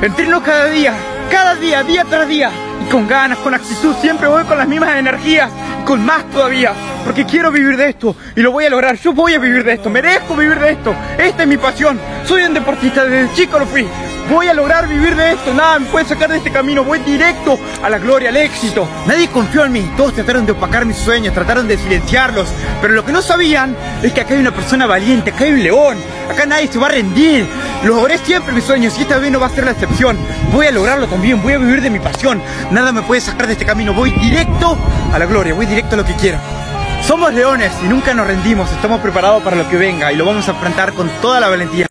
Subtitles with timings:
[0.00, 0.94] Entreno cada día,
[1.28, 2.50] cada día, día tras día.
[2.86, 5.50] Y con ganas, con actitud, siempre voy con las mismas energías.
[5.84, 6.72] Con más todavía.
[7.08, 8.14] Porque quiero vivir de esto.
[8.36, 8.94] Y lo voy a lograr.
[8.98, 9.88] Yo voy a vivir de esto.
[9.88, 10.94] Merezco vivir de esto.
[11.16, 11.98] Esta es mi pasión.
[12.26, 13.06] Soy un deportista.
[13.06, 13.88] Desde chico lo fui.
[14.28, 17.58] Voy a lograr vivir de esto, nada me puede sacar de este camino, voy directo
[17.82, 18.86] a la gloria, al éxito.
[19.06, 22.46] Nadie confió en mí, todos trataron de opacar mis sueños, trataron de silenciarlos,
[22.82, 25.62] pero lo que no sabían es que acá hay una persona valiente, acá hay un
[25.62, 25.96] león,
[26.30, 27.46] acá nadie se va a rendir.
[27.84, 30.18] Logré siempre mis sueños y esta vez no va a ser la excepción.
[30.52, 32.42] Voy a lograrlo también, voy a vivir de mi pasión.
[32.70, 34.76] Nada me puede sacar de este camino, voy directo
[35.10, 36.38] a la gloria, voy directo a lo que quiero.
[37.08, 40.46] Somos leones y nunca nos rendimos, estamos preparados para lo que venga y lo vamos
[40.46, 41.86] a enfrentar con toda la valentía.